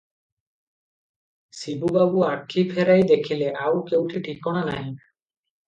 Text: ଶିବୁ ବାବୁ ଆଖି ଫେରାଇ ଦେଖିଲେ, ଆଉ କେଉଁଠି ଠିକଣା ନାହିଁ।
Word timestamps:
ଶିବୁ 1.57 1.91
ବାବୁ 1.99 2.25
ଆଖି 2.31 2.65
ଫେରାଇ 2.73 3.07
ଦେଖିଲେ, 3.13 3.53
ଆଉ 3.67 3.87
କେଉଁଠି 3.93 4.25
ଠିକଣା 4.31 4.69
ନାହିଁ। 4.75 4.93